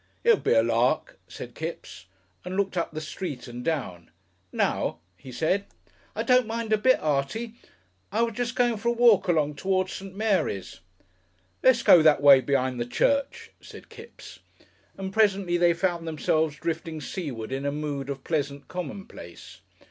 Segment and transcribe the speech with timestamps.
[0.23, 2.07] "It would be a lark," said Kipps,
[2.43, 4.09] and looked up the street and down.
[4.51, 5.65] "Now?" he said.
[6.15, 7.53] "I don't mind a bit, Artie.
[8.11, 10.15] I was just going for a walk along towards St.
[10.15, 10.79] Mary's."
[11.61, 14.39] "Let's go that way be'ind the church," said Kipps,
[14.97, 19.59] and presently they found themselves drifting seaward in a mood of pleasant commonplace.